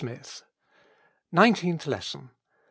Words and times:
149 0.01 0.41
NINETEENTH 1.31 1.85
LESSON. 1.85 2.31